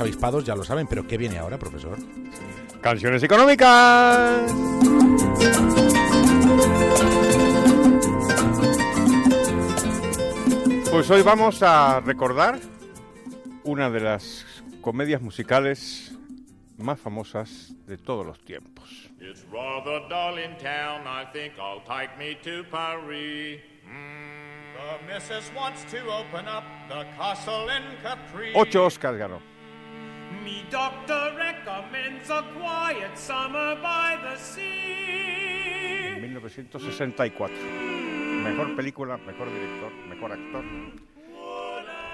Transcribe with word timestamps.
más 0.00 0.06
avispados 0.06 0.44
ya 0.44 0.56
lo 0.56 0.64
saben, 0.64 0.86
pero 0.86 1.06
¿qué 1.06 1.18
viene 1.18 1.38
ahora, 1.38 1.58
profesor? 1.58 1.98
Canciones 2.80 3.22
económicas. 3.22 4.50
Pues 10.90 11.10
hoy 11.10 11.22
vamos 11.22 11.62
a 11.62 12.00
recordar 12.00 12.58
una 13.64 13.90
de 13.90 14.00
las 14.00 14.46
comedias 14.80 15.20
musicales 15.20 16.12
más 16.78 16.98
famosas 16.98 17.74
de 17.86 17.98
todos 17.98 18.24
los 18.24 18.40
tiempos. 18.40 19.10
It's 19.20 19.44
rather 19.52 20.00
dull 20.08 20.38
in 20.38 20.56
town. 20.56 21.06
I 21.06 21.26
think 21.34 21.52
I'll 21.58 21.84
take 21.84 22.16
me 22.18 22.36
to 22.42 22.64
Paris. 22.70 23.60
Mm. 23.84 24.30
The 24.72 25.12
missus 25.12 25.52
wants 25.54 25.84
to 25.92 25.98
open 26.10 26.48
up 26.48 26.64
the 26.88 27.04
castle 27.18 27.68
in 27.68 27.82
Capri. 28.02 28.52
Ocho 28.54 28.86
Oscars 28.86 29.18
ganó. 29.18 29.59
Me 30.50 30.64
doctor 30.68 31.32
recommends 31.36 32.28
a 32.28 32.42
quiet 32.58 33.16
summer 33.16 33.76
by 33.80 34.18
the 34.20 34.36
sea. 34.36 36.18
1964. 36.20 37.54
Mejor 38.42 38.74
película, 38.74 39.16
mejor 39.18 39.48
director, 39.48 39.92
mejor 40.08 40.32
actor. 40.32 40.64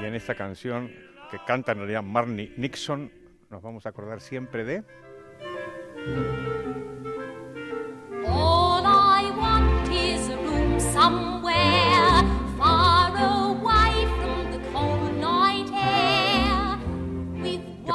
Y 0.00 0.06
en 0.06 0.14
esta 0.14 0.34
canción 0.34 0.90
que 1.30 1.38
canta 1.46 1.72
en 1.72 1.78
realidad 1.78 2.02
Marnie 2.02 2.54
Nixon, 2.56 3.12
nos 3.50 3.60
vamos 3.60 3.84
a 3.84 3.90
acordar 3.90 4.22
siempre 4.22 4.64
de... 4.64 4.82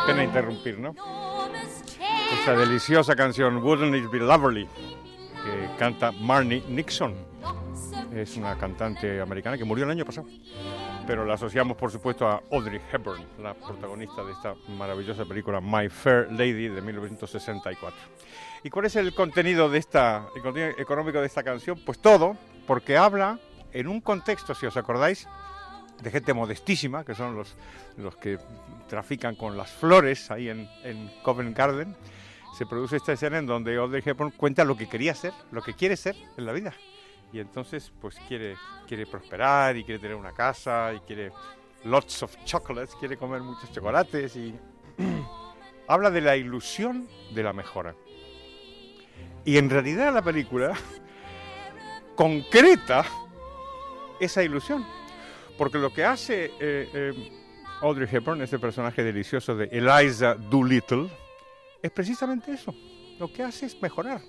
pena 0.07 0.23
interrumpir, 0.23 0.79
¿no? 0.79 0.95
Esta 2.39 2.55
deliciosa 2.55 3.13
canción, 3.13 3.57
Wouldn't 3.57 3.93
It 3.93 4.09
Be 4.09 4.19
Lovely, 4.19 4.65
que 4.65 5.69
canta 5.77 6.13
Marnie 6.13 6.63
Nixon. 6.69 7.13
Es 8.15 8.37
una 8.37 8.57
cantante 8.57 9.19
americana 9.19 9.57
que 9.57 9.65
murió 9.65 9.83
el 9.83 9.91
año 9.91 10.05
pasado. 10.05 10.27
Pero 11.05 11.25
la 11.25 11.33
asociamos, 11.33 11.75
por 11.75 11.91
supuesto, 11.91 12.25
a 12.25 12.41
Audrey 12.51 12.79
Hepburn, 12.91 13.21
la 13.41 13.53
protagonista 13.53 14.23
de 14.23 14.31
esta 14.31 14.55
maravillosa 14.77 15.25
película 15.25 15.59
My 15.59 15.89
Fair 15.89 16.31
Lady 16.31 16.69
de 16.69 16.81
1964. 16.81 17.99
¿Y 18.63 18.69
cuál 18.69 18.85
es 18.85 18.95
el 18.95 19.13
contenido 19.13 19.69
de 19.69 19.77
esta, 19.77 20.27
el 20.35 20.41
contenido 20.41 20.71
económico 20.77 21.19
de 21.19 21.27
esta 21.27 21.43
canción? 21.43 21.79
Pues 21.85 21.99
todo, 21.99 22.37
porque 22.65 22.97
habla 22.97 23.39
en 23.73 23.89
un 23.89 23.99
contexto, 23.99 24.55
si 24.55 24.65
os 24.65 24.77
acordáis, 24.77 25.27
de 26.01 26.11
gente 26.11 26.33
modestísima, 26.33 27.03
que 27.03 27.15
son 27.15 27.35
los, 27.35 27.55
los 27.97 28.15
que 28.17 28.39
trafican 28.87 29.35
con 29.35 29.57
las 29.57 29.71
flores 29.71 30.31
ahí 30.31 30.49
en, 30.49 30.69
en 30.83 31.11
Covent 31.23 31.57
Garden. 31.57 31.95
Se 32.57 32.65
produce 32.65 32.97
esta 32.97 33.13
escena 33.13 33.37
en 33.37 33.45
donde 33.45 33.75
Audrey 33.77 34.01
Hepburn 34.05 34.31
cuenta 34.31 34.63
lo 34.63 34.75
que 34.75 34.87
quería 34.87 35.13
ser, 35.13 35.33
lo 35.51 35.61
que 35.61 35.73
quiere 35.73 35.95
ser 35.95 36.15
en 36.37 36.45
la 36.45 36.53
vida. 36.53 36.73
Y 37.33 37.39
entonces, 37.39 37.91
pues 38.01 38.17
quiere, 38.27 38.55
quiere 38.87 39.05
prosperar 39.05 39.75
y 39.75 39.83
quiere 39.83 39.99
tener 39.99 40.15
una 40.15 40.31
casa 40.31 40.93
y 40.93 40.99
quiere 41.01 41.31
lots 41.83 42.23
of 42.23 42.35
chocolates, 42.45 42.95
quiere 42.95 43.17
comer 43.17 43.41
muchos 43.41 43.71
chocolates 43.71 44.35
y 44.35 44.55
habla 45.87 46.09
de 46.09 46.21
la 46.21 46.35
ilusión 46.35 47.07
de 47.33 47.43
la 47.43 47.53
mejora. 47.53 47.95
Y 49.45 49.57
en 49.57 49.69
realidad 49.69 50.13
la 50.13 50.21
película 50.21 50.73
concreta 52.15 53.05
esa 54.19 54.43
ilusión. 54.43 54.85
Porque 55.57 55.77
lo 55.77 55.91
que 55.91 56.05
hace 56.05 56.45
eh, 56.45 56.89
eh, 56.93 57.31
Audrey 57.81 58.07
Hepburn, 58.11 58.41
este 58.41 58.59
personaje 58.59 59.03
delicioso 59.03 59.55
de 59.55 59.65
Eliza 59.71 60.35
Doolittle, 60.35 61.09
es 61.81 61.91
precisamente 61.91 62.51
eso. 62.51 62.73
Lo 63.19 63.31
que 63.31 63.43
hace 63.43 63.65
es 63.65 63.81
mejorar. 63.81 64.21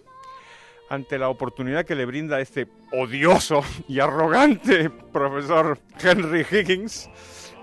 Ante 0.90 1.18
la 1.18 1.28
oportunidad 1.28 1.84
que 1.84 1.94
le 1.94 2.06
brinda 2.06 2.40
este 2.40 2.66
odioso 2.92 3.62
y 3.88 4.00
arrogante 4.00 4.88
profesor 5.12 5.78
Henry 6.02 6.46
Higgins, 6.50 7.10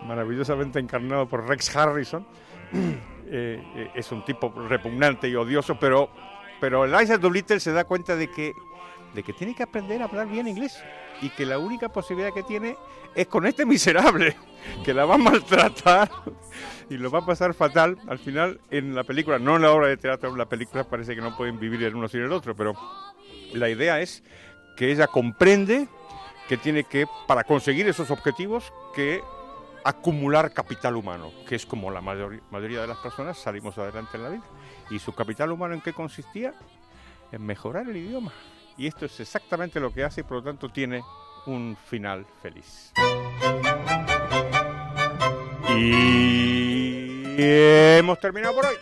maravillosamente 0.04 0.80
encarnado 0.80 1.28
por 1.28 1.48
Rex 1.48 1.76
Harrison, 1.76 2.28
eh, 3.28 3.90
es 3.96 4.12
un 4.12 4.24
tipo 4.26 4.54
repugnante 4.68 5.28
y 5.28 5.36
odioso, 5.36 5.80
pero, 5.80 6.12
pero 6.62 6.86
Eliza 6.86 7.18
Doolittle 7.18 7.60
se 7.60 7.72
da 7.72 7.86
cuenta 7.86 8.16
de 8.16 8.30
que, 8.30 8.54
de 9.16 9.24
que 9.24 9.34
tiene 9.34 9.56
que 9.56 9.64
aprender 9.64 10.02
a 10.02 10.06
hablar 10.06 10.28
bien 10.28 10.48
inglés 10.48 10.84
y 11.22 11.30
que 11.30 11.46
la 11.46 11.58
única 11.58 11.90
posibilidad 11.90 12.34
que 12.34 12.44
tiene 12.44 12.76
es 13.16 13.28
con 13.28 13.46
este 13.48 13.66
miserable 13.66 14.36
que 14.84 14.94
la 14.94 15.06
va 15.06 15.16
a 15.16 15.18
maltratar 15.18 16.10
y 16.90 16.98
lo 16.98 17.10
va 17.10 17.20
a 17.20 17.26
pasar 17.26 17.54
fatal. 17.54 17.98
Al 18.08 18.20
final, 18.20 18.60
en 18.70 18.94
la 18.94 19.04
película, 19.04 19.40
no 19.40 19.56
en 19.56 19.62
la 19.64 19.72
obra 19.72 19.88
de 19.88 19.98
teatro, 19.98 20.30
en 20.30 20.38
la 20.38 20.48
película 20.50 20.84
parece 20.84 21.16
que 21.16 21.22
no 21.22 21.36
pueden 21.36 21.58
vivir 21.60 21.82
el 21.84 21.96
uno 21.96 22.08
sin 22.08 22.22
el 22.22 22.32
otro, 22.32 22.56
pero 22.56 22.74
la 23.54 23.70
idea 23.70 24.02
es 24.02 24.24
que 24.76 24.92
ella 24.92 25.08
comprende 25.08 25.88
que 26.50 26.58
tiene 26.58 26.84
que, 26.84 27.08
para 27.28 27.44
conseguir 27.44 27.88
esos 27.88 28.12
objetivos, 28.12 28.72
que 28.94 29.22
acumular 29.84 30.52
capital 30.52 30.96
humano, 30.96 31.32
que 31.48 31.56
es 31.56 31.66
como 31.66 31.90
la 31.92 32.02
mayor- 32.02 32.42
mayoría 32.52 32.82
de 32.82 32.88
las 32.88 32.98
personas 32.98 33.38
salimos 33.38 33.78
adelante 33.78 34.18
en 34.18 34.24
la 34.24 34.30
vida. 34.30 34.44
¿Y 34.90 35.00
su 35.00 35.14
capital 35.14 35.52
humano 35.52 35.74
en 35.74 35.82
qué 35.82 35.94
consistía? 35.94 36.54
En 37.32 37.46
mejorar 37.46 37.88
el 37.90 37.98
idioma. 37.98 38.32
Y 38.78 38.88
esto 38.88 39.06
es 39.06 39.20
exactamente 39.20 39.80
lo 39.80 39.94
que 39.94 40.04
hace 40.04 40.22
y 40.22 40.24
por 40.24 40.38
lo 40.38 40.44
tanto 40.44 40.70
tiene 40.70 41.02
un 41.46 41.78
final 41.90 42.26
feliz. 42.42 42.92
Y 45.70 47.36
hemos 47.38 48.20
terminado 48.20 48.56
por 48.56 48.66
hoy. 48.66 48.76